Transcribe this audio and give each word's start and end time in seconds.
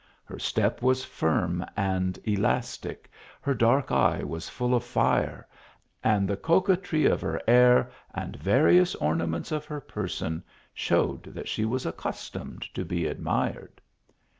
Her 0.25 0.39
step 0.39 0.81
was 0.81 1.05
firm 1.05 1.63
and 1.77 2.17
elastic, 2.23 3.07
her 3.39 3.53
dark 3.53 3.91
eye 3.91 4.23
was 4.23 4.49
full 4.49 4.73
of 4.73 4.83
fire, 4.83 5.47
and 6.03 6.27
the 6.27 6.35
coquetry 6.35 7.05
of 7.05 7.21
her 7.21 7.39
air, 7.47 7.91
and 8.11 8.35
varied 8.35 8.95
ornaments 8.99 9.51
of 9.51 9.65
her 9.65 9.79
person 9.79 10.43
showed 10.73 11.21
that 11.25 11.47
she 11.47 11.65
was 11.65 11.85
accustomed 11.85 12.63
to 12.73 12.83
be 12.83 13.05
admired. 13.05 13.79